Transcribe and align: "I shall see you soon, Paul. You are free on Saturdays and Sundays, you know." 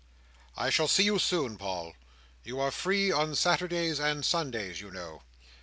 "I 0.57 0.71
shall 0.71 0.87
see 0.87 1.03
you 1.03 1.19
soon, 1.19 1.57
Paul. 1.59 1.93
You 2.43 2.59
are 2.59 2.71
free 2.71 3.11
on 3.11 3.35
Saturdays 3.35 3.99
and 3.99 4.25
Sundays, 4.25 4.81
you 4.81 4.89
know." 4.89 5.21